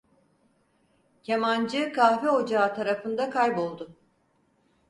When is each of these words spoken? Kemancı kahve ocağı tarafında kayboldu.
Kemancı 1.23 1.93
kahve 1.93 2.29
ocağı 2.31 2.75
tarafında 2.75 3.29
kayboldu. 3.29 3.97